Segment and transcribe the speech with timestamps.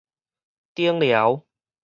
[0.73, 1.45] 頂寮